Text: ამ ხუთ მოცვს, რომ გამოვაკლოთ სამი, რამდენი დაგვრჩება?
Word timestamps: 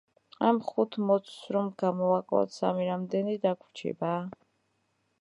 ამ 0.51 0.61
ხუთ 0.69 0.97
მოცვს, 1.09 1.35
რომ 1.57 1.69
გამოვაკლოთ 1.83 2.57
სამი, 2.57 2.91
რამდენი 2.91 3.39
დაგვრჩება? 3.47 4.19